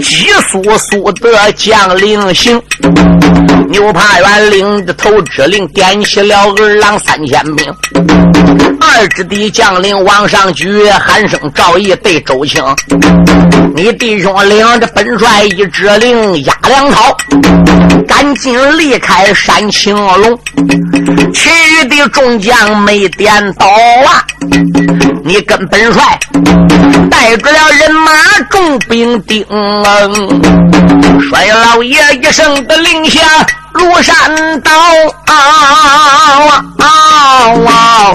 [0.00, 2.60] 急速速的将令行。
[3.70, 7.74] 牛帕元领着头指令，点起了二郎三千兵。
[8.80, 12.62] 二支的将领往上举，喊声赵义对周青
[13.74, 17.16] ：“你弟兄领着本帅一指令，压粮草。”
[18.06, 20.38] 赶紧离开山青龙，
[21.32, 24.22] 其余的众将没点到啊！
[25.24, 26.02] 你跟本帅
[27.10, 28.12] 带着了人马
[28.50, 29.44] 重兵丁，
[31.28, 33.20] 帅老爷一声的令下，
[33.74, 34.70] 庐山倒
[35.26, 35.34] 啊
[36.78, 38.14] 啊！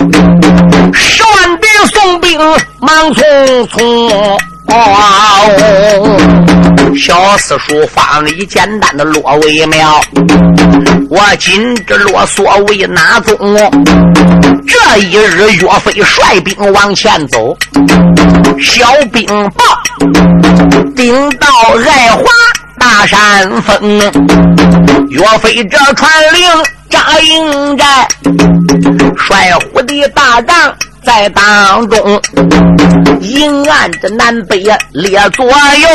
[0.94, 2.40] 十万的宋兵
[2.80, 4.40] 忙匆匆。
[4.72, 6.18] 哦，
[6.98, 10.02] 小四叔放了一简单的落为苗，
[11.10, 13.36] 我紧着啰嗦为哪宗？
[14.68, 17.58] 这一日，岳飞率兵往前走，
[18.62, 19.64] 小兵报
[20.96, 21.48] 顶到
[21.88, 22.24] 爱华
[22.78, 24.00] 大山峰，
[25.10, 26.48] 岳飞这传令
[26.90, 28.08] 扎营寨，
[29.18, 30.56] 帅虎的大帐。
[31.04, 32.22] 在当中，
[33.22, 35.88] 迎岸的南北列左右，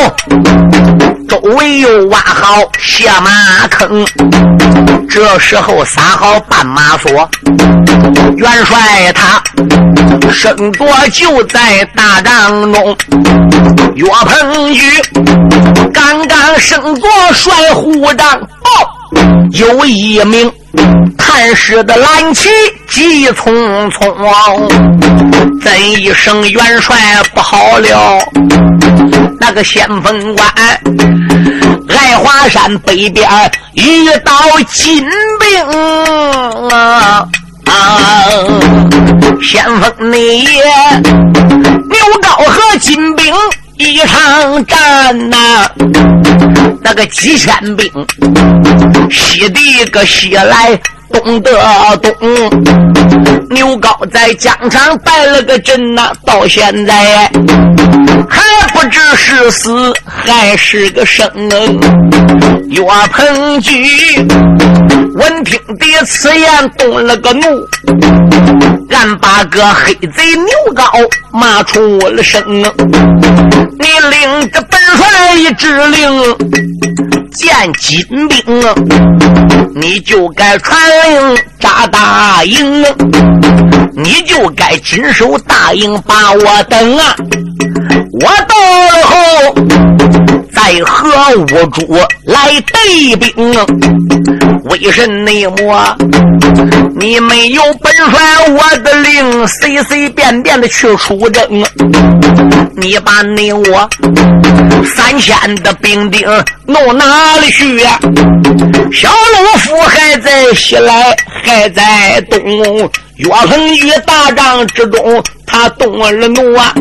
[1.29, 4.05] 周围又挖好下马坑。
[5.09, 7.29] 这时候撒好绊马索，
[8.37, 9.43] 元帅他
[10.33, 12.97] 升座就在大帐中。
[13.95, 14.83] 岳鹏举
[15.93, 18.93] 刚刚升过帅虎帐，报
[19.53, 20.53] 有一名。
[21.16, 22.48] 探视的蓝旗
[22.88, 24.68] 急匆匆，
[25.62, 26.96] 怎一声元帅
[27.35, 28.18] 不好了？
[29.40, 30.48] 那个先锋官，
[31.88, 33.29] 爱华山北边
[33.74, 34.33] 遇到
[34.72, 35.07] 金
[35.40, 35.64] 兵
[36.70, 37.24] 啊！
[39.42, 43.33] 先锋你牛高和金兵。
[43.76, 45.68] 一场战呐，
[46.80, 47.90] 那个几千兵，
[49.10, 50.78] 西的个西来，
[51.12, 52.12] 东的东。
[53.50, 57.30] 牛皋在疆场败了个阵呐，到现在
[58.28, 61.28] 还不知是死还是个生。
[62.68, 62.82] 岳
[63.12, 64.16] 鹏举
[65.16, 67.46] 闻听的此言，动了个怒，
[68.90, 72.73] 俺把个黑贼牛皋骂出了声啊。
[73.81, 76.37] 你领着本帅一指令，
[77.33, 78.75] 见金兵啊，
[79.75, 80.79] 你就该传
[81.11, 82.85] 令扎大营，
[83.97, 87.16] 你就该紧守大营把我等啊！
[88.20, 88.55] 我到
[88.87, 89.14] 了后
[90.53, 93.53] 再和五主来对兵，
[94.70, 95.97] 为甚内么？
[96.97, 101.43] 你没有本帅我的令，随随便便的去出征。
[102.77, 103.88] 你把你我
[104.85, 106.27] 三千的兵丁
[106.67, 107.99] 弄哪里去呀？
[108.93, 112.90] 小鲁府还在西来，还在东。
[113.17, 116.73] 岳衡于大帐之中，他动了怒啊，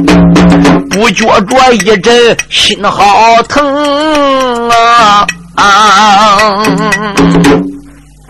[0.90, 5.28] 不觉着一阵心好疼啊！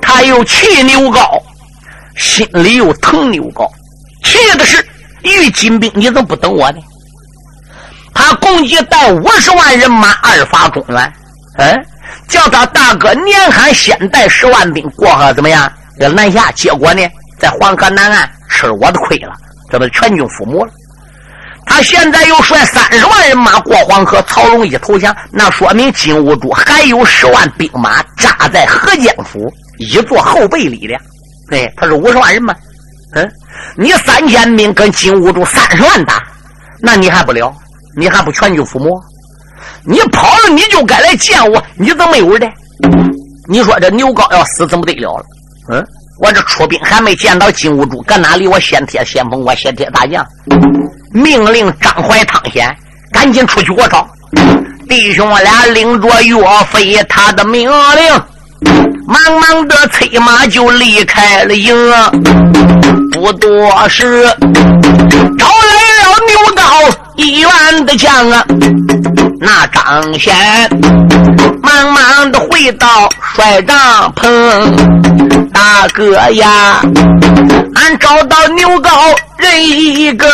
[0.04, 1.42] 他又气牛皋，
[2.16, 3.68] 心里又疼牛皋，
[4.24, 4.86] 气的是
[5.24, 6.80] 御金兵，你怎么不等我呢？
[8.14, 11.14] 他共计带五十万人马二发中原，
[11.58, 11.86] 嗯，
[12.28, 15.72] 叫他大哥年寒先带十万兵过河，怎么样？
[16.00, 17.02] 这南下，结果呢？
[17.40, 19.34] 在黄河南岸吃我的亏了，
[19.72, 20.72] 这不全军覆没了。
[21.66, 31.02] 他现在又率三十万人马过黄河，曹龙一投降，那说明金兀术还有十万兵马扎在河间府，一座后备力量。
[31.50, 32.56] 对，他是五十万人嘛。
[33.16, 33.32] 嗯，
[33.78, 36.24] 你三千兵跟金兀术三十万打，
[36.80, 37.54] 那你还不了？
[37.96, 38.90] 你还不全军覆没？
[39.86, 42.50] 你跑了，你就该来见我，你怎么没有的？
[43.48, 45.26] 你说这牛皋要死，怎么得了了？
[45.70, 45.86] 嗯。
[46.20, 48.48] 我这出兵还没见到金兀术，搁哪里？
[48.48, 50.26] 我先贴先锋，我先贴大将，
[51.12, 52.74] 命令张怀、汤显
[53.12, 54.08] 赶紧出去我找
[54.88, 56.38] 弟兄俩，领着岳
[56.72, 61.76] 飞他的命令，忙忙的催马就离开了营。
[63.12, 64.24] 不多时，
[65.38, 66.62] 找来了牛皋
[67.16, 68.44] 一员的将啊，
[69.40, 70.36] 那张显
[71.62, 73.78] 忙忙的回到帅帐
[74.16, 74.28] 篷。
[75.54, 76.82] 大哥呀，
[77.76, 80.28] 俺找到牛皋人一个，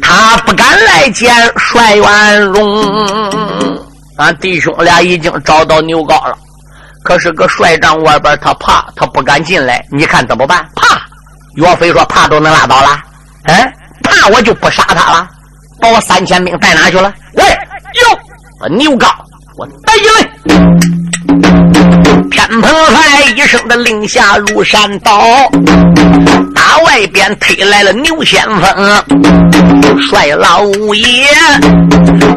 [0.00, 2.82] 他不敢来见帅元荣。
[4.16, 6.36] 俺弟兄俩已经找到牛皋了，
[7.02, 9.84] 可是个帅帐外边他怕，他不敢进来。
[9.90, 10.68] 你看怎么办？
[10.74, 11.00] 怕？
[11.56, 13.00] 岳飞说怕都能拉倒了？
[13.44, 15.28] 嗯，怕我就不杀他了，
[15.80, 17.12] 把我三千兵带哪去了？
[17.34, 19.06] 喂，哟，牛皋
[19.56, 20.20] 我带进来。
[22.30, 25.20] 天蓬帅一声的令下入山道，
[26.54, 31.26] 打外边推来了牛先锋，帅老爷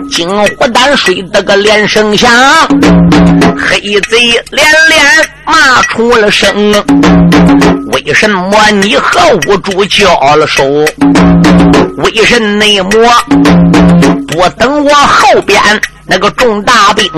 [0.10, 2.30] 金虎胆睡得个连声响，
[3.58, 5.02] 黑贼连连
[5.46, 6.50] 骂出了声，
[7.92, 10.64] 为什么你和五主交了手？
[11.98, 12.66] 为什么
[14.36, 15.62] 我等我后边？
[16.06, 17.10] 那个重大兵，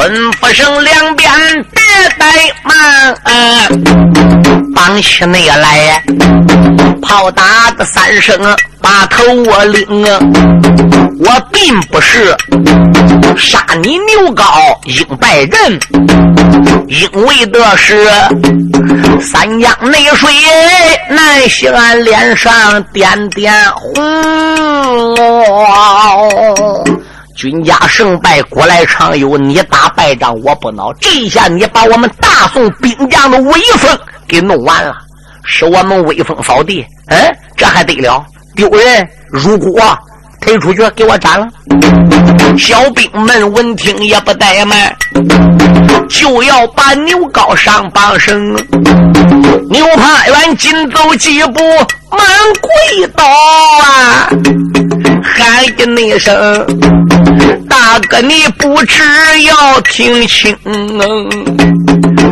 [0.00, 0.08] 吩
[0.40, 1.30] 咐声两边
[1.72, 1.82] 别
[2.18, 3.68] 怠慢，啊
[4.74, 6.02] 绑起内来，
[7.02, 8.34] 炮打的三声，
[8.80, 10.02] 把头我领。
[11.22, 12.34] 我并不是
[13.36, 14.42] 杀你牛皋
[14.86, 15.78] 应拜人，
[16.88, 18.08] 因为的是
[19.20, 20.32] 三江内水
[21.10, 23.92] 南西岸脸上点点红。
[27.40, 29.38] 军家胜败，古来常有。
[29.38, 30.92] 你打败仗，我不恼。
[31.00, 33.98] 这一下，你把我们大宋兵将的威风
[34.28, 34.94] 给弄完了，
[35.42, 36.84] 使我们威风扫地。
[37.06, 37.18] 嗯，
[37.56, 38.22] 这还得了？
[38.54, 39.08] 丢人！
[39.30, 39.80] 如果
[40.42, 41.48] 推出去，给我斩了！
[42.58, 44.94] 小兵们闻听也不怠慢，
[46.10, 48.54] 就要把牛高上绑绳。
[49.70, 51.60] 牛派员紧走几步，
[52.10, 52.20] 满
[52.60, 54.28] 跪倒啊！
[55.22, 56.66] 喊一那声，
[57.68, 59.02] 大哥你不知
[59.44, 60.56] 要听清，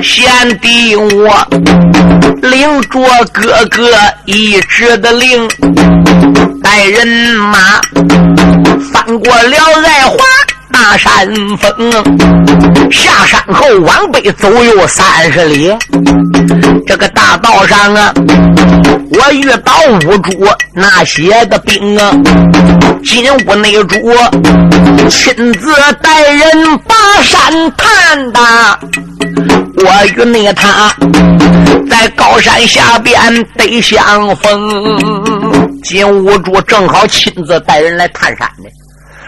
[0.02, 1.46] 先帝我
[2.42, 3.00] 领着
[3.32, 3.90] 哥哥
[4.26, 5.48] 一支的令，
[6.62, 7.80] 带人马
[8.92, 10.16] 翻过了爱华
[10.72, 11.26] 大山
[11.58, 11.92] 峰，
[12.90, 15.72] 下山后往北走有三十里，
[16.86, 18.12] 这个大道上啊。
[19.10, 22.12] 我遇到五主那些的兵啊，
[23.02, 23.96] 金屋内主
[25.08, 28.40] 亲自带人把山探的。
[29.76, 30.94] 我与那他
[31.88, 33.18] 在高山下边
[33.56, 38.68] 得相逢，金兀术正好亲自带人来探山呢。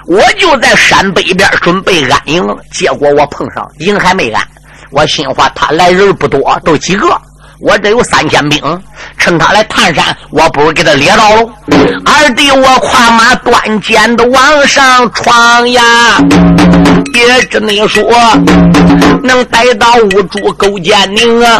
[0.07, 4.43] 我就在山北边准备安营，结果我碰上营还没安，
[4.91, 7.09] 我心话他来人不多，都几个。
[7.61, 8.83] 我这有三千兵，
[9.19, 11.50] 趁他来探山，我不如给他猎到喽。
[12.06, 15.83] 二弟，我跨马断剑的往上闯呀，
[17.15, 18.02] 也只能说
[19.23, 21.58] 能逮到五柱勾践宁啊，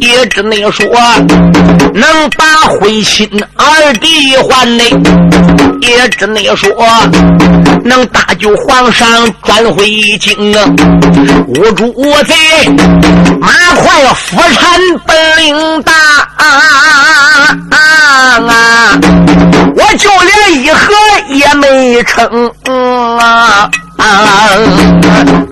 [0.00, 0.84] 也只能说
[1.94, 4.66] 能把灰心二弟还
[5.84, 6.70] 也只能说，
[7.84, 9.06] 能搭救皇上
[9.42, 9.86] 转回
[10.18, 10.64] 京啊！
[11.48, 11.92] 吴主
[12.24, 12.34] 贼，
[13.40, 15.92] 马快夫产本领大
[16.36, 16.46] 啊
[17.70, 17.76] 啊
[18.48, 18.98] 啊！
[19.76, 20.92] 我就连一盒
[21.28, 22.50] 也没成
[23.18, 24.50] 啊啊！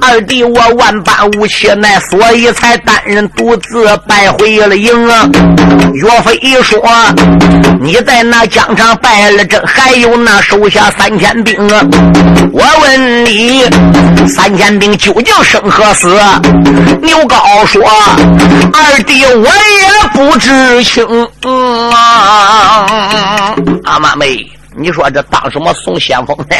[0.00, 5.28] 二弟，我万般无气奈，所以才单人独自败回了营啊！
[5.94, 6.80] 岳飞一说
[7.80, 11.80] ：“你在那疆场败了阵，还有那手下三千兵啊！
[12.52, 13.62] 我问你，
[14.26, 16.08] 三千兵究竟生和死？”
[17.02, 17.82] 牛皋说
[18.74, 21.06] ：“二弟，我也不知情
[21.92, 22.86] 啊！”
[23.84, 24.44] 阿妈妹，
[24.76, 26.56] 你说这当什么送先锋呢？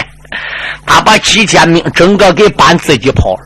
[0.86, 3.40] 他把几千兵整个给搬自己跑了。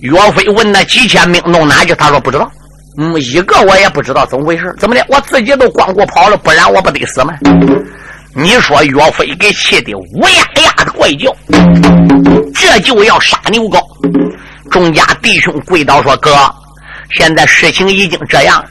[0.00, 1.94] 岳飞问那几千兵弄哪去？
[1.94, 2.50] 他说不知道。
[2.98, 4.74] 嗯，一个我也不知道怎么回事。
[4.78, 5.04] 怎么的？
[5.08, 7.34] 我自己都光顾跑了，不然我不得死吗？
[8.34, 11.34] 你说岳飞给气的呜呀呀的怪叫，
[12.54, 13.80] 这就要杀牛皋。
[14.70, 16.30] 众家弟兄跪倒说：“哥，
[17.12, 18.62] 现在事情已经这样，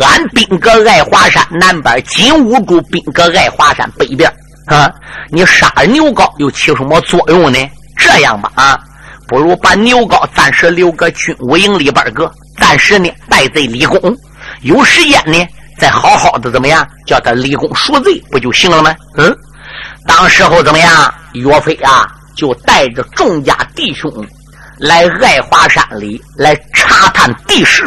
[0.00, 4.32] 俺兵哥爱华山南边，金兀术兵哥爱华山北边。”
[4.68, 4.92] 啊！
[5.30, 7.58] 你杀了牛皋又起什么作用呢？
[7.96, 8.78] 这样吧，啊，
[9.26, 14.16] 不如把牛皋暂时留个军务营里边个，暂时呢代罪立功。
[14.62, 15.46] 有时间呢，
[15.78, 18.94] 再好好的怎么样，叫他立功赎罪，不就行了吗？
[19.16, 19.34] 嗯，
[20.06, 21.12] 当时候怎么样？
[21.32, 24.10] 岳飞啊，就带着众家弟兄
[24.78, 27.84] 来爱华山里来查探地势。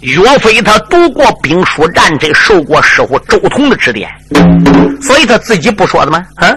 [0.00, 4.08] 岳飞他读过兵书战阵，受过师傅周通的指点，
[5.02, 6.24] 所以他自己不说的吗？
[6.36, 6.54] 啊，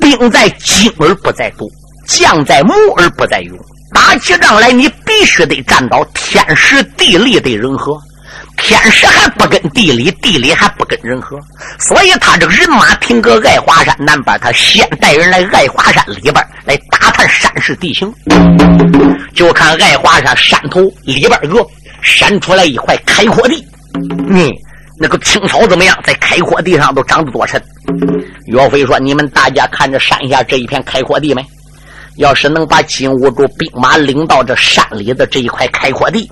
[0.00, 1.68] 兵在精而不在多，
[2.06, 3.58] 将在谋而不在勇。
[3.92, 8.00] 打起仗来，你必须得站到天时地利的人和，
[8.56, 11.36] 天时还不跟地理，地理还不跟人和，
[11.80, 16.34] 所以他这个人马停搁爱华山南边，他先带人来爱华山里边
[16.64, 18.12] 来打探山势地形，
[19.34, 21.66] 就看爱华山山头里边个。
[22.04, 23.66] 闪出来一块开阔地，
[24.28, 24.52] 你
[25.00, 25.98] 那个青草怎么样？
[26.04, 27.60] 在开阔地上都长得多深。
[28.46, 31.44] 岳飞说：“你们大家看着山下这一片开阔地没？
[32.16, 36.30] 要是能把金兀术兵马领到这山里的这一块开阔地，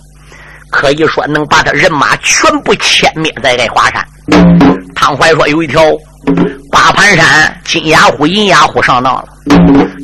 [0.70, 4.06] 可以说能把他人马全部歼灭在爱华山。”
[4.94, 5.82] 汤怀说：“有一条
[6.70, 9.24] 八盘山金牙虎、银牙虎上当了，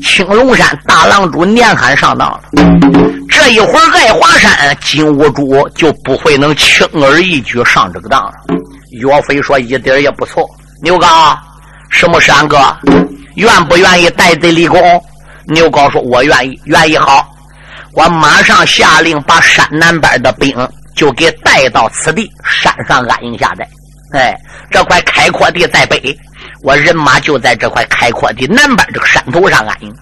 [0.02, 2.40] 青龙山大狼主年寒上当了。”
[3.28, 8.32] 这一会儿，爱华山金兀术就不会能轻而易举上这个当了。
[8.90, 10.48] 岳飞说：“一点也不错。”
[10.82, 11.36] 牛皋，
[11.88, 12.58] 什么山，哥？
[13.36, 14.80] 愿不愿意带罪立功？
[15.46, 16.96] 牛皋说：“我愿意，愿意。
[16.96, 17.26] 好，
[17.92, 23.66] 我马上下令把山南边的兵就给带到此地山上安营下寨。
[24.12, 24.34] 哎，
[24.70, 26.16] 这块开阔地在北，
[26.62, 29.94] 我人马就在这块开阔地南边这个山头上安营。”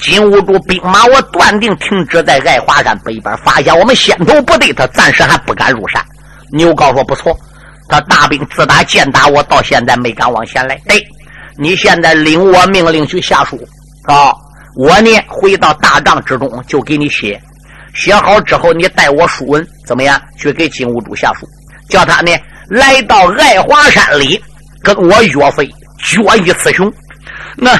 [0.00, 3.36] 金兀术兵马，我断定停止在爱华山北边。
[3.38, 6.04] 发现我们先头不对，他暂时还不敢入山。
[6.50, 7.34] 牛皋说：“不错，
[7.88, 10.76] 他大兵自打见打我到现在没敢往前来。
[10.88, 11.00] 对，
[11.56, 13.56] 你现在领我命令去下书
[14.02, 14.34] 啊！
[14.76, 17.40] 我呢，回到大帐之中就给你写，
[17.94, 20.20] 写好之后你带我书文怎么样？
[20.36, 21.48] 去给金兀术下书，
[21.88, 22.32] 叫他呢
[22.68, 24.42] 来到爱华山里
[24.82, 25.66] 跟我岳飞
[25.98, 26.92] 决一雌雄。
[27.56, 27.70] 那。”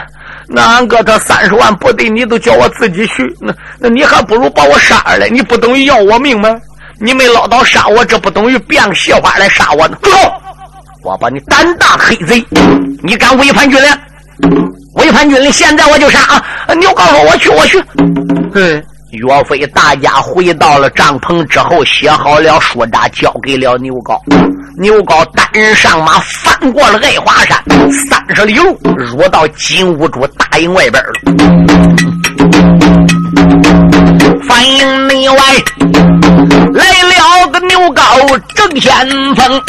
[0.47, 6.55] 那俺哥他三十万部队，你都叫我自己去，那那你还不如把我杀了，你不等于要我命吗？
[7.01, 9.97] 你没捞到杀我，这不等于变个笑话来杀我呢？
[10.03, 10.33] 住口！
[11.03, 12.45] 我把你胆大黑贼，
[13.03, 14.71] 你敢违反军令？
[14.97, 16.21] 违反军令，现在我就杀
[16.67, 16.75] 啊！
[16.75, 17.83] 牛皋说：“我去，我去。”
[18.53, 18.85] 嗯。
[19.15, 24.19] 岳飞大家回到了帐篷之后，写好了书札，交给了牛皋。
[24.79, 31.11] 牛皋单人上马，翻过了爱华山，三十里路，入到金兀术大营外边了。
[34.49, 35.37] 翻营内外
[36.75, 39.63] 来了找个牛皋正先锋。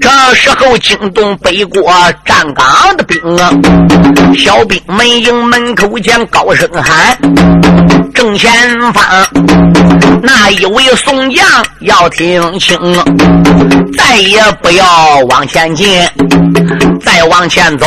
[0.00, 1.92] 这时候惊动北国
[2.24, 3.52] 站岗的兵啊，
[4.36, 7.16] 小兵们营门口前高声喊
[8.12, 8.52] ：“正前
[8.92, 9.04] 方
[10.22, 11.46] 那一位宋将
[11.82, 12.76] 要听清，
[13.96, 16.04] 再也不要往前进，
[17.00, 17.86] 再往前走，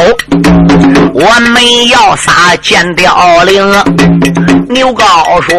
[1.14, 3.84] 我们要撒尖雕岭。”
[4.70, 5.56] 牛皋说：“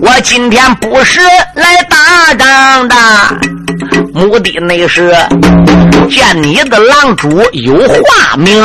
[0.00, 1.20] 我今天不是
[1.54, 2.94] 来打仗的。”
[4.14, 5.14] 目的那是
[6.10, 8.62] 见你的狼主有化名，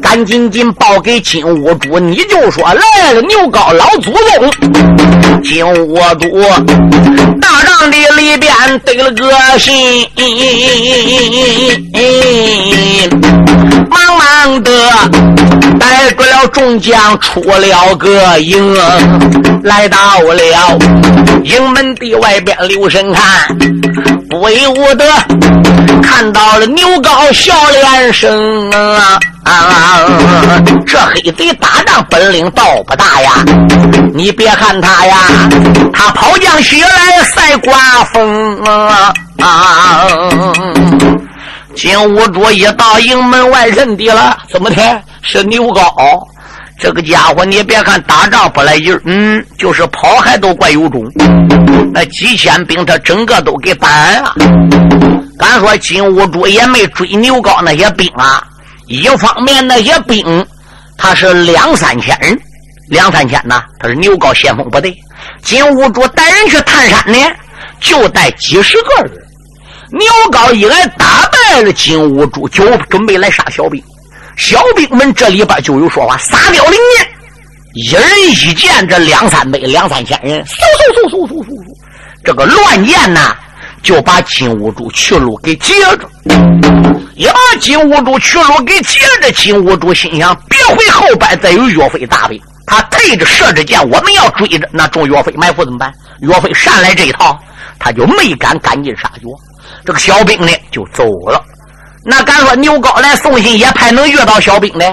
[0.00, 4.50] 赶紧紧报给金兀术，你就说来了牛皋老祖宗。
[5.42, 5.96] 金兀术
[7.40, 8.52] 大帐的里边
[8.84, 10.08] 得了个信，
[13.90, 14.70] 忙忙的
[15.78, 18.76] 带着了众将出了个营，
[19.62, 20.78] 来到了
[21.42, 23.22] 营门的外边，留神看，
[24.28, 25.04] 不由得
[26.02, 29.18] 看到了牛皋笑脸生啊！
[30.86, 33.32] 这黑贼打仗本领倒不大呀，
[34.14, 35.16] 你别看他呀，
[35.92, 39.12] 他跑将起来赛刮风啊！
[41.74, 45.02] 金兀术一到营门外认敌了，怎么的？
[45.22, 46.28] 是牛皋。
[46.78, 51.04] 这个家伙，你别看打仗不来劲嗯，就是跑还都怪有种。
[51.92, 54.34] 那几千兵，他整个都给办了。
[55.38, 58.42] 敢说金兀术也没追牛皋那些兵啊。
[58.88, 60.44] 一方面那些兵，
[60.98, 62.38] 他是两三千人，
[62.88, 64.96] 两三千呐，他是牛皋先锋部队。
[65.42, 67.18] 金兀术带人去探山呢，
[67.80, 69.12] 就带几十个人。
[69.92, 73.82] 牛皋一来打来了金兀术，就准备来杀小兵。
[74.36, 77.08] 小兵们这里边就有说话，撒雕灵箭，
[77.74, 81.76] 一人一箭，这两三百、两三千人，嗖嗖嗖嗖嗖嗖嗖，
[82.24, 83.36] 这个乱箭呐，
[83.82, 86.08] 就把金兀术去路给截住，
[87.14, 95.92] 也把金兀术去路给截着，金兀术心想：别回后边再有岳飞大兵，他退着射着箭，我们要追着，那中岳飞埋伏怎么办？
[96.22, 97.38] 岳飞上来这一套，
[97.78, 99.28] 他就没敢赶尽杀绝。
[99.84, 101.40] 这个小兵呢就走了，
[102.04, 104.84] 那敢说牛皋来送信也派能遇到小兵呢？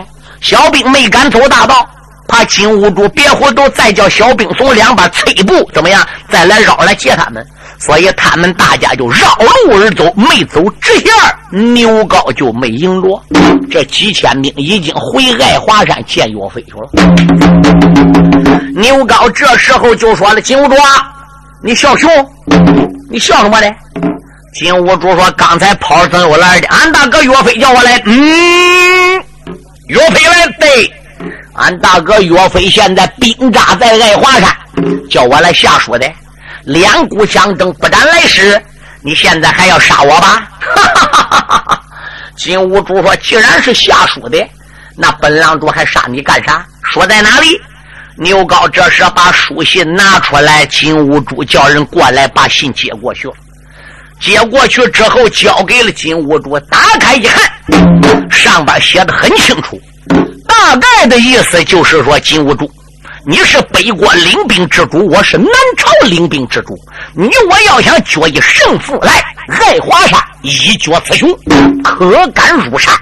[0.42, 1.88] 小兵没敢走大道，
[2.28, 6.06] 怕金兀术别回头再叫小兵从两边催步，怎么样？
[6.30, 7.46] 再来绕来接他们，
[7.80, 13.22] 所以他们大家就绕路而走，没走直线牛皋就没迎着。
[13.70, 16.90] 这几千兵已经回爱华山见岳飞去了。
[18.76, 20.76] 牛皋这时候就说了：“金兀术，
[21.62, 22.10] 你笑熊，
[23.10, 23.68] 你笑什么呢？”
[24.54, 26.68] 金兀术说：“刚才跑怎么来的？
[26.68, 28.02] 俺大哥岳飞叫我来。
[28.06, 29.24] 嗯，
[29.88, 30.94] 岳飞来对，
[31.54, 34.54] 俺大哥岳飞现在兵扎在爱华山，
[35.10, 36.12] 叫我来下书的。
[36.66, 38.62] 两股相争，不斩来使。
[39.02, 41.84] 你现在还要杀我吧？”哈哈哈哈哈！
[42.36, 44.46] 金兀术说：“既然是下书的，
[44.98, 46.66] 那本郎主还杀你干啥？
[46.84, 47.60] 说在哪里？”
[48.18, 53.30] 牛皋这时把书信拿出来，金兀术叫人过来把信接过去。
[54.22, 56.60] 接过去之后，交给了金兀术。
[56.70, 57.52] 打开一看，
[58.30, 59.82] 上边写的很清楚，
[60.48, 62.70] 大概的意思就是说：金兀术，
[63.26, 66.78] 你是北国领兵之主，我是南朝领兵之主。
[67.16, 71.28] 你我要想决一胜负，来爱华山一决雌雄，
[71.84, 72.94] 可敢入山？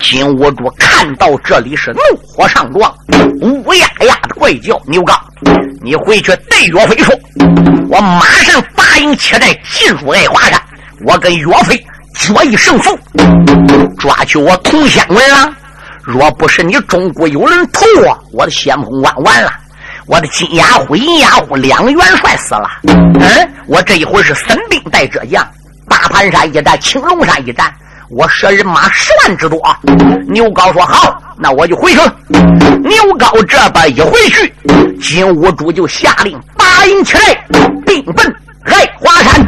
[0.00, 2.94] 金兀术看到这里是怒火上撞，
[3.40, 5.18] 乌压压的怪叫：牛刚，
[5.82, 7.14] 你回去对岳飞说，
[7.88, 8.62] 我马上。
[8.74, 10.60] 大营且寨进入爱华山，
[11.06, 11.76] 我跟岳飞
[12.16, 12.98] 决一胜负，
[13.98, 15.54] 抓去我同乡文郎。
[16.02, 19.52] 若不是你中国有人投我，我的先锋官完了，
[20.06, 22.68] 我的金牙虎、银牙虎两元帅死了。
[22.84, 25.46] 嗯，我这一回是神兵带浙江，
[25.88, 27.72] 大盘山一战，青龙山一战，
[28.10, 29.60] 我舍人马十万之多。
[30.26, 32.12] 牛皋说好，那我就回去了。
[32.28, 34.52] 牛皋这边一回去，
[35.00, 37.34] 金兀术就下令八营起来，
[37.86, 38.34] 兵奔。
[38.64, 39.46] 爱华山。